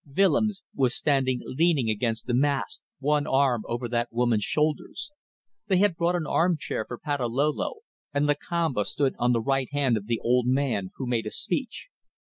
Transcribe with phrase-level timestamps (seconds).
[0.17, 5.11] Willems was standing leaning against the mast, one arm over that woman's shoulders.
[5.67, 10.07] They had brought an armchair for Patalolo, and Lakamba stood on the right hand of
[10.07, 11.87] the old man, who made a speech.